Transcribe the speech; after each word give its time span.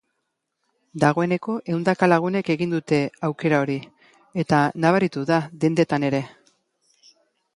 Dagoeneko 1.01 1.57
ehundaka 1.73 2.07
lagunek 2.09 2.49
egin 2.53 2.73
dute 2.77 3.01
aukera 3.29 3.59
hori, 3.65 3.77
eta 4.45 4.61
nabaritu 4.87 5.23
da 5.33 5.39
dendetan 5.65 6.09
ere. 6.11 6.23